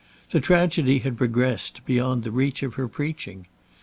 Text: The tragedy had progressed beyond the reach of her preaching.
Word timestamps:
The 0.31 0.39
tragedy 0.39 0.97
had 0.97 1.15
progressed 1.15 1.85
beyond 1.85 2.23
the 2.23 2.31
reach 2.31 2.63
of 2.63 2.73
her 2.73 2.87
preaching. 2.87 3.45